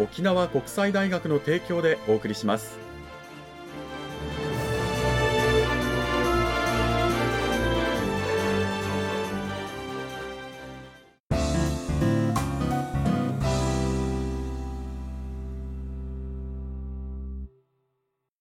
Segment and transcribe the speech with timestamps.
[0.00, 2.78] 沖縄国際大学の提供でお送りします。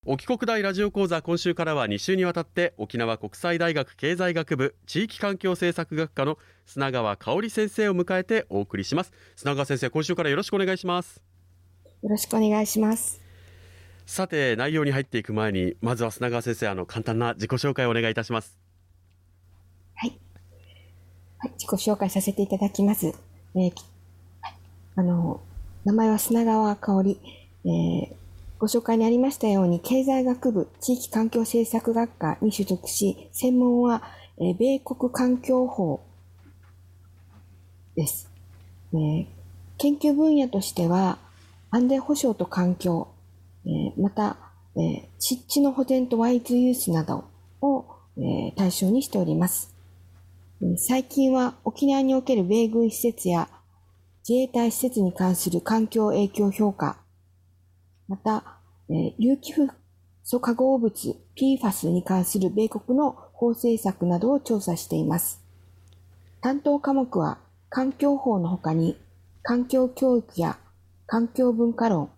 [0.05, 9.11] 沖国大ラジオ講座今週からは2週にわたって沖縄国際大学経済学部地域環境政策学科の砂川香織先生を迎えてお送りします。
[9.35, 11.28] 砂川先生今週からよろしくお願いします。
[12.01, 13.21] よろしくお願いします。
[14.05, 18.57] さて内容に入っていく前にまずは砂川先生あの簡単な自己紹介をお願いいたします。
[19.95, 20.19] はい、
[21.37, 23.71] はい、自己紹介させていただきます、えー
[24.95, 25.39] あの
[25.85, 27.19] 名前は砂川香織、
[27.65, 28.19] えー
[28.57, 34.03] ご紹介にありましたように、経済学部地域環境政策学科に所属し、専門は、
[34.37, 36.01] えー米国環境法
[37.95, 38.29] です、
[38.91, 39.25] えー
[39.77, 41.19] 研究分野としては、
[41.71, 43.09] 安全保障と環境、
[43.65, 44.37] えーまた、
[44.75, 47.25] えー湿地の保全とワイズユースなど
[47.61, 47.85] を、
[48.17, 49.75] えー対象にしております。
[50.77, 53.47] 最近は沖縄における米軍施設や
[54.27, 56.97] 自衛隊施設に関する環境影響評価、
[58.07, 58.57] また、
[58.89, 59.69] えー有機フッ
[60.23, 65.41] 素化合物 PFAS に関する米国の法政策などを調査しています。
[66.41, 67.37] 担当科目は
[67.69, 68.97] 環境法の他に
[69.43, 70.57] 環境教育や
[71.11, 72.11] 環境文化論、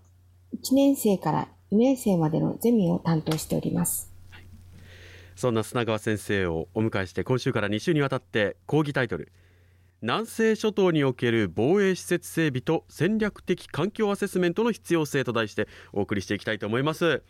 [0.53, 4.11] 1年生から2年生までのゼミを担当しております。
[5.37, 9.31] そんな砂川先生をお迎えして今週から2週にわたって講義タイトル
[10.01, 17.23] 南西諸島における防衛施設整備と戦略的環境アセスメントの必要性と題してお送りしていきたいと思います。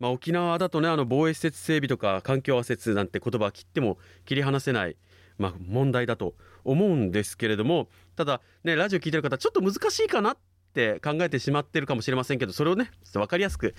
[0.00, 4.96] まあ、沖縄だとねあの防衛施設整備とか環境アセスなんて言葉は切っても切り離せない、
[5.38, 6.34] まあ、問題だと
[6.64, 10.36] 思うんですけれどもただねラジオ聞いてる方ちょっと難しいかなっ
[10.70, 13.74] って考えてしまってるかもしれませんけどそれをねちょっと分かりやすく、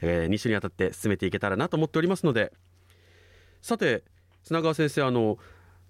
[0.00, 2.52] え2週にわたって進めていけたらなと思っておりますので
[3.60, 4.04] さて
[4.44, 5.38] 砂川先生あの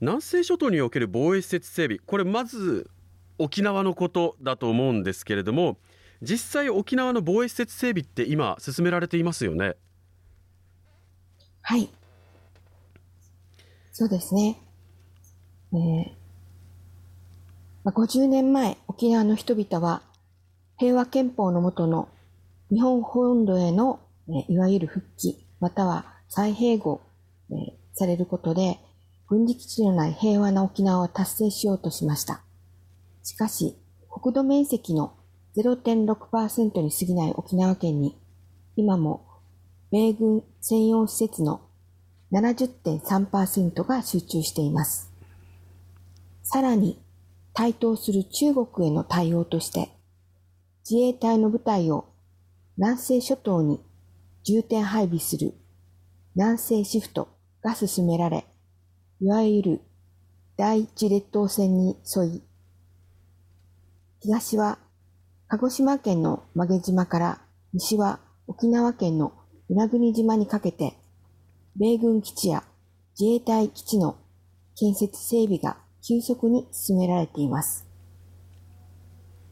[0.01, 2.91] 南西諸島における防衛施設整備これまず
[3.39, 5.77] 沖縄のことだと思うんですけれども
[6.23, 9.75] 実際沖縄の防衛施設整備って今進められていますよね？
[11.61, 11.91] はい。
[13.93, 14.59] そうですね。
[15.73, 16.27] えー
[17.85, 20.03] まあ、50年前、沖縄の人々は
[20.79, 22.09] 平和憲法の下の
[22.71, 23.99] 日本本土への、
[24.29, 27.01] えいわゆる復帰、または再併合、
[27.51, 27.55] え
[27.95, 28.79] されることで、
[29.27, 32.43] 軍事基地のない平和な沖縄を達成しようとしました。
[33.23, 33.79] しかし、
[34.11, 35.15] 国土面積の
[35.57, 38.19] 0.6%に過ぎない沖縄県に、
[38.77, 39.27] 今も
[39.91, 41.63] 米軍専用施設の
[42.33, 45.11] 70.3%が集中しています。
[46.43, 47.01] さらに、
[47.55, 49.96] 台頭する中国への対応として、
[50.89, 52.07] 自衛隊の部隊を
[52.77, 53.81] 南西諸島に
[54.45, 55.55] 重点配備する
[56.37, 57.29] 南西シフト
[57.61, 58.47] が進められ、
[59.21, 59.81] いわゆる
[60.57, 62.43] 第一列島線に沿い、
[64.21, 64.79] 東は
[65.49, 67.41] 鹿児島県の曲げ島から
[67.73, 69.33] 西は沖縄県の
[69.69, 70.95] 与那国島にかけて、
[71.75, 72.63] 米軍基地や
[73.19, 74.19] 自衛隊基地の
[74.77, 77.86] 建設整備が急速に進められています。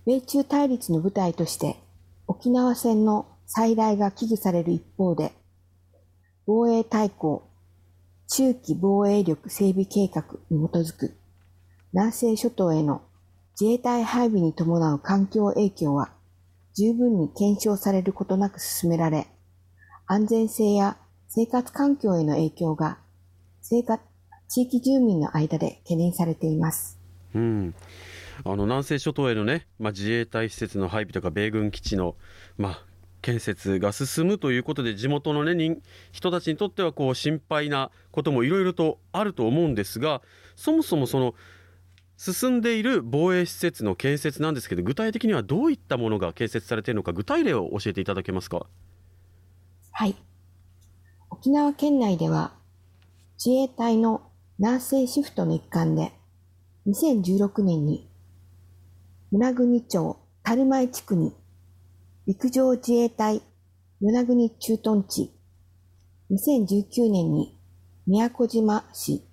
[0.07, 1.77] 米中対立の舞台として
[2.27, 5.33] 沖縄戦の再来が危惧される一方で、
[6.47, 7.41] 防衛大綱
[8.29, 11.15] 中期防衛力整備計画に基づく
[11.93, 13.03] 南西諸島への
[13.59, 16.11] 自衛隊配備に伴う環境影響は
[16.77, 19.29] 十分に検証されることなく進められ、
[20.07, 20.97] 安全性や
[21.29, 22.99] 生活環境への影響が
[23.63, 24.03] 生活
[24.49, 26.99] 地域住民の間で懸念されています。
[27.35, 27.75] うん、
[28.45, 32.17] あの南西諸島へのね、まあ、自衛隊施設の配備とか米軍基地の、
[32.59, 32.85] まあ、
[33.23, 35.79] 建設が進むということで地元の、ね、
[36.13, 40.21] 人たちにとってはこう心配なこともいろいろとあると思うんですが
[40.57, 41.35] そもそもその
[42.17, 48.67] 進んでいる防衛施設の建設なんですけど具体的にはどういったものが建設されているのか具体例を教えていただけますか？
[49.91, 50.15] はい。
[51.31, 52.53] 沖縄県内では
[53.45, 54.23] 自衛隊の
[54.59, 56.13] 南西シフトの一環で
[56.87, 58.09] 2016年に
[59.35, 61.33] 村国町樽前地区に
[62.25, 63.43] 陸上自衛隊
[64.01, 65.33] 与那国駐屯地
[66.31, 67.59] 2019年に
[68.07, 69.25] 宮古島市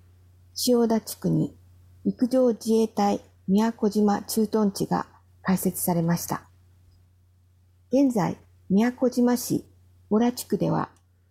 [0.54, 1.56] 千代田地区に
[2.04, 5.06] 陸上自衛隊宮古島駐屯地が
[5.40, 6.48] 開設されました。
[7.92, 8.36] 現在、
[8.70, 9.64] 宮古島市
[10.10, 10.88] ボラ地区では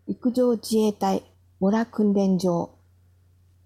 [0.07, 1.23] 陸上自衛隊
[1.59, 2.73] ボラ訓練場、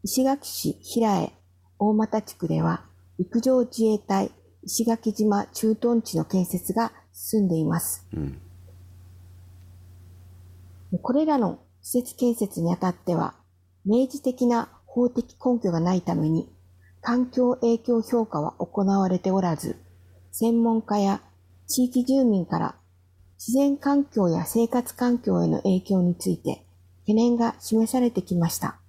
[0.01, 1.31] 石垣市平江
[1.77, 2.85] 大俣地区では
[3.19, 4.31] 陸上自衛隊
[4.65, 8.07] 石垣島駐屯地の建設が進んでいます。
[8.13, 8.41] うん、
[11.01, 13.35] これらの施設建設にあたっては、
[13.85, 16.51] 明示的な法的根拠がないために
[17.01, 19.77] 環境影響評価は行われておらず、
[20.31, 21.21] 専門家や
[21.67, 22.75] 地域住民から
[23.37, 26.65] 自然環境や生活環境への影響について
[27.01, 28.79] 懸念が示されてきました。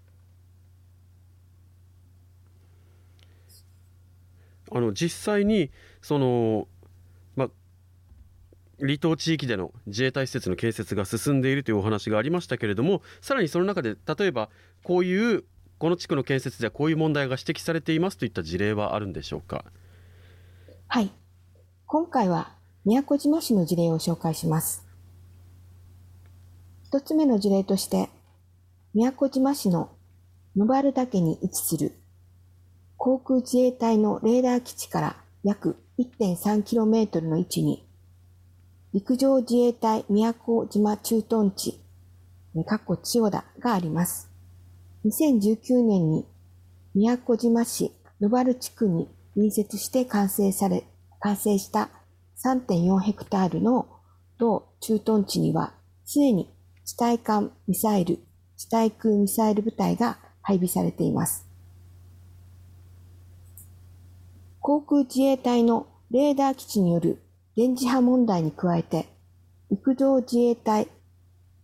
[4.72, 5.70] あの実際に
[6.02, 6.68] その、
[7.36, 7.48] ま、
[8.80, 14.48] 離島地域での自衛隊施設の建設が進んでいるというお話がありましたけれどもさらにその中で例えば
[14.82, 15.44] こういう
[15.78, 19.64] この地区の建設ではこういう問題が指摘されていますといった事例はあるんでしょうか？
[20.88, 21.10] はい。
[21.86, 22.54] 今回は
[22.84, 24.86] 宮古島市の事例を紹介します。
[26.84, 28.08] 一つ目の事例として
[28.94, 29.90] 宮古島市の
[30.56, 31.92] 野原岳に位置する
[32.96, 37.86] 航空自衛隊のレーダー基地から約 1.3km の位置に
[38.96, 41.84] 陸上自衛隊宮古島駐屯地、
[42.64, 44.30] かっこ千代田があります。
[45.04, 46.26] 2019年に
[46.94, 50.84] 宮古島市野原地区に隣接して完成され、
[51.20, 51.90] 完成した
[52.42, 53.86] 3.4ヘクタールの
[54.38, 55.74] 同駐屯地には、
[56.06, 56.50] すでに
[56.86, 58.20] 地対艦ミサイル、
[58.56, 61.45] 地対空ミサイル部隊が配備されています。
[64.66, 67.22] 航空自衛隊のレーダー基地による
[67.54, 69.06] 電磁波問題に加えて、
[69.70, 70.88] 陸上自衛隊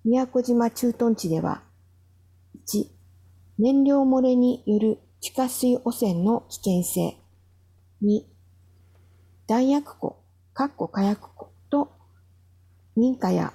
[0.05, 1.65] 宮古島駐屯地では、
[2.65, 2.87] 1、
[3.59, 7.17] 燃料漏れによる地下水汚染の危険性。
[8.05, 8.23] 2、
[9.49, 10.23] 弾薬庫、
[10.55, 11.91] かっこ火薬庫と
[12.95, 13.53] 民家や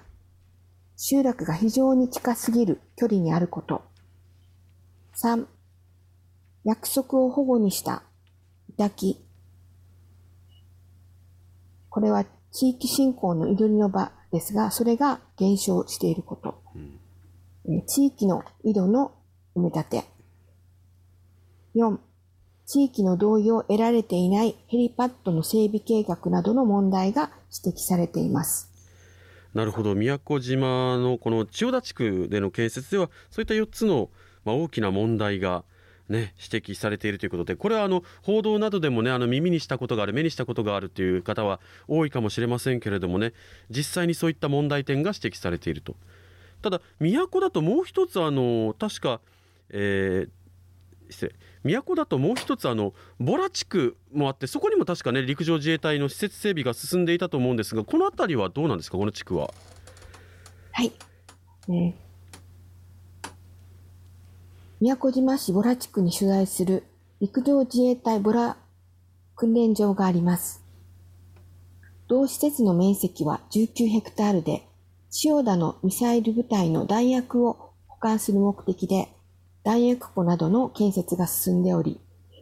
[0.97, 3.81] 集落が非常に近すぎる距離にあること。
[5.23, 5.45] 3、
[6.65, 8.03] 約束を保護にした
[8.77, 9.26] 抱き。
[11.97, 16.61] これは地域振興の祈りの場ですが、それが減少していること。
[17.65, 19.13] うん、地域の井戸の
[19.55, 20.03] 埋め立て。
[21.73, 21.97] 4、
[22.67, 27.31] 地域の同意を得られていないヘリパッドの整備計画などの問題が
[27.65, 28.71] 指摘されています。
[29.55, 34.11] なるほど宮古島のこの千代田地区での建設ではそういった4つの、
[34.45, 35.63] まあ、大きな問題が、
[36.09, 43.33] ね、指摘されているということでこれはあの報道などでも、ね、あの耳にしたことがある目にしたことがあるという方は多いかもしれませんけれどもね
[43.69, 45.95] 実際にそういった問題点が指摘されていると。
[46.61, 49.19] ただ都だともう一つあの確か
[49.69, 51.35] えー、失礼
[51.81, 58.97] 都だともう一つあのボラ地区もあってそこにも確かね陸上自衛隊の施設整備が進んでいたと思うんですがこの辺りはどうなんですか？
[58.97, 59.53] この地区は。
[60.71, 60.93] はい、
[61.67, 61.93] えー、
[64.79, 66.83] 宮古島市ボラ地区に取材する
[67.19, 68.57] 陸上自衛隊ボラ
[69.35, 70.63] 訓練場があります。
[72.07, 74.67] 同施設の面積は19ヘクタールで、
[75.09, 79.09] 千代田のミサイル部隊の弾薬を保管する目的で、
[79.63, 81.99] 弾薬庫などの建設が進んでおり、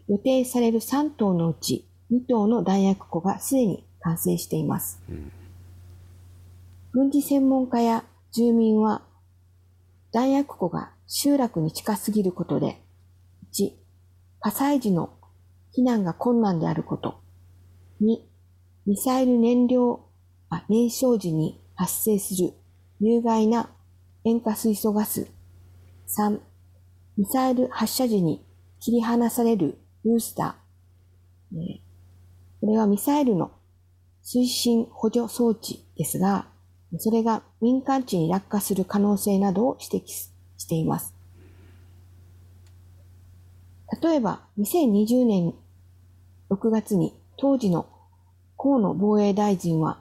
[0.09, 5.01] 予定される3棟のうち2棟の弾薬庫がすでに完成しています。
[5.09, 5.31] うん、
[6.91, 9.03] 軍事専門家や住民は、
[10.15, 12.81] 弾薬庫が集落に近すぎることで、
[13.53, 13.73] 1、
[14.39, 15.09] 火災時の
[15.77, 17.19] 避難が困難であること、
[18.01, 18.19] 2、
[18.85, 20.05] ミサイル燃料、
[20.49, 22.53] あ燃焼時に発生する
[23.01, 23.69] 有害な
[24.23, 25.27] 塩化水素ガス、
[26.07, 26.39] 3、
[27.17, 28.45] ミサイル発射時に
[28.79, 31.57] 切り離されるブースター。
[32.61, 33.51] これはミサイルの
[34.23, 36.54] 推進補助装置ですが、
[36.97, 41.13] それが民間地に落下する可能性などを指摘しています。
[44.01, 45.53] 例えば、2020年
[46.49, 47.87] 6月に当時の
[48.57, 49.99] 河野防衛大臣は、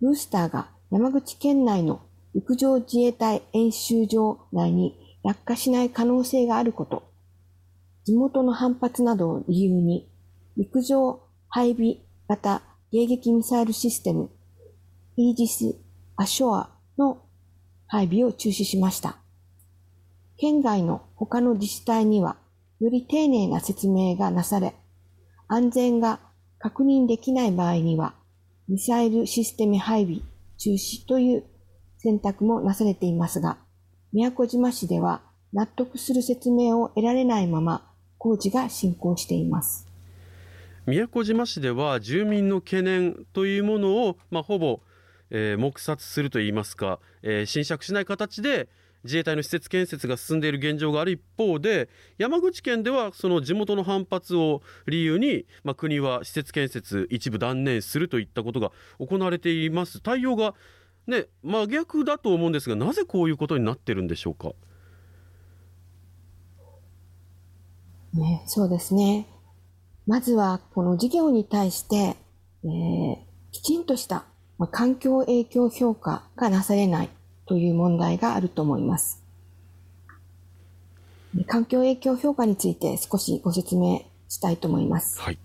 [0.00, 2.02] ブースターが山口県内の
[2.34, 7.04] 陸上自衛隊演習場内に落下しない可能性があること、
[8.04, 10.08] 地元の反発などを理由に、
[10.56, 11.98] 陸上配備
[12.28, 12.62] 型
[12.92, 14.30] 迎撃ミサイルシステム、
[15.16, 15.76] イージス・
[16.16, 17.22] アショアの
[17.86, 19.16] 配備を中止しました。
[20.36, 22.36] 県外の他の自治体には、
[22.80, 24.74] より丁寧な説明がなされ、
[25.48, 26.20] 安全が
[26.58, 28.14] 確認できない場合には、
[28.68, 30.20] ミサイルシステム配備
[30.58, 31.44] 中止という
[31.98, 33.58] 選択もなされていますが、
[34.12, 39.88] 宮古島市では納得する説明を得られないまま工事が進行しています。
[40.86, 44.80] 宮古島市では住民の懸念というものを、まあ、ほぼ、
[45.32, 48.68] えー、黙殺するといいますか、えー、侵釈しない形で
[49.02, 58.70] 自衛隊の施設建設が進んでいる現状がある一方で山口県ではその地元の反発を理由に、まあ、国は施設建設一部断念するといったことが
[59.00, 60.54] 行われています対応が、
[61.08, 64.52] ね、真逆だと思うんですがなぜこういうことになってるんでしょうか？
[68.14, 69.26] ね、そうですね。
[70.06, 73.16] まずはこの事業に対して、えー、
[73.52, 74.26] きちんとした、
[74.62, 77.08] まあ、環境影響評価がなされない
[77.46, 79.20] という問題があると思います。
[81.48, 85.20] 環境影響評価について少しご説明したいと思います。
[85.20, 85.38] はい、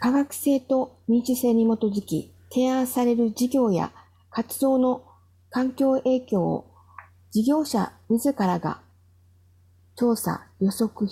[0.00, 3.92] 科学性と民主性に基づき提案される事業や
[4.30, 5.04] 活動の
[5.50, 6.66] 環境影響を
[7.30, 8.80] 事業者自らが
[9.94, 11.06] 調査、予測、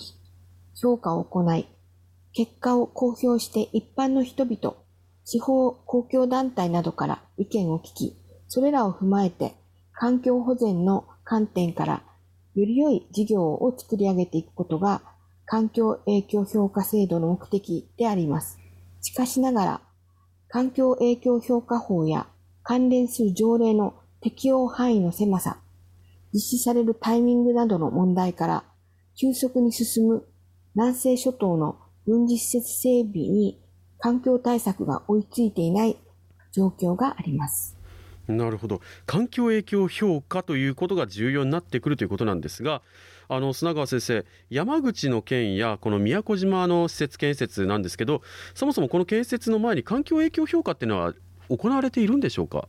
[0.75, 1.69] 評価を行い、
[2.33, 4.75] 結果を公表して一般の人々、
[5.31, 8.17] 地方公共団体などから意見を聞き、
[8.49, 9.55] それらを踏まえて
[9.93, 12.03] 環境保全の観点から
[12.53, 15.01] より良い事業を作り上げていくことが
[15.45, 18.59] 環境影響評価制度の目的であります。
[18.99, 19.81] しかしながら、
[20.49, 22.27] 環境影響評価法や
[22.61, 25.59] 関連する条例の適用範囲の狭さ、
[26.33, 28.65] 実施されるタイミングなどの問題から、
[29.17, 30.25] 急速に進む
[30.75, 33.60] 南西諸島の軍事施設整備に
[34.01, 35.97] 環境対策が追いついていない
[36.51, 37.77] 状況があります。
[38.27, 38.81] なるほど。
[39.05, 42.81] 環境影響評価ということが重要になってくるということなんですが
[43.27, 48.21] あの砂川先生山口の県やこの宮古島の施設建設なんですけど
[48.53, 51.13] そもそもこの建設の前に環境影響評価っていうのは
[51.49, 52.67] 行われているんでしょうか？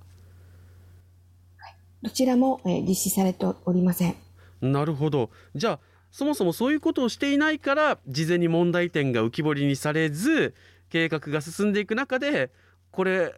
[2.02, 4.16] どちらも、え実施されておりません。
[4.60, 5.30] なるほど。
[5.54, 5.78] じゃあ
[6.10, 10.54] そもそもそういうことをしていないから事前に問題点が浮き彫りにされず
[10.92, 12.50] 計画が進んでいく中で
[12.90, 13.34] これ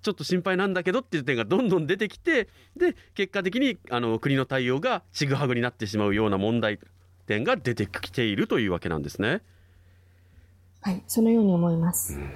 [0.00, 6.80] ちょっと心配なんだけどっていう点がどんどん出てきてで結果的にあの国の対応がちぐはぐになってしまうような問題
[7.26, 9.42] 点が出てきているというわけなんですね。
[10.80, 12.30] はいそのように思います、うん、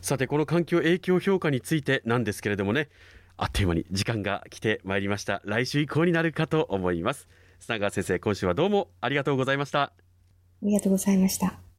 [0.00, 2.88] さてこの環境影響評価についてなんですけれどもね
[3.36, 5.42] あっという間に時間が来てまいりました。
[5.44, 7.28] 来週以降になるかと思います。
[7.60, 9.82] 砂川先生今週はどうもありがとうございました。
[9.82, 9.92] あ
[10.62, 11.71] りがとうございました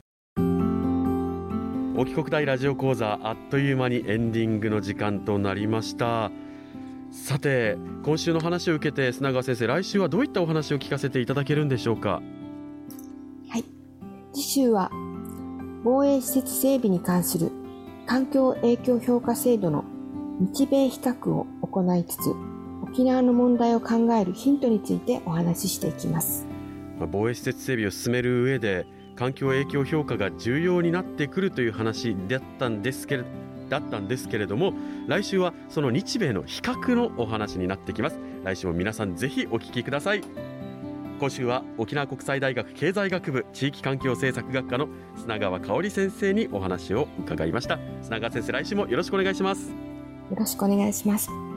[1.95, 6.31] 沖国大ラジオ講座あっという間にエンディングの時間となりました。
[7.11, 12.23] さて今週の話を受けて砂川先生来週はどういったお話を聞かせていただけるんでしょうか？
[13.47, 13.65] はい。
[14.33, 14.89] 次週は
[15.83, 17.51] 防衛施設整備に関する
[18.07, 19.85] 環境影響評価制度の
[20.39, 22.21] 日米比較を行いつつ
[22.81, 26.47] 沖縄の問題を考えるヒントについてお話ししていきます。
[27.11, 33.23] 防衛施設整備を進める上で環境影響評価が重要になってくるという話だったんですけれ
[33.69, 34.73] だったんですけれども
[35.07, 38.19] 来週はその日米の比較のお話になってきます。
[38.43, 40.21] 来週も皆さんぜひお聞きください。
[41.19, 47.79] 今週は沖縄国際大学経済学部地域環境政策学科の砂川香織先生にお話を伺いました。
[48.01, 49.69] 砂川先生来週もよろしくお願いします。
[49.69, 49.75] よ
[50.35, 51.52] ろしくお願いします。